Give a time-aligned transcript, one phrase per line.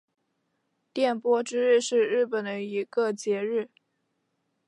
[0.93, 3.69] 电波之日是日本的一个节日。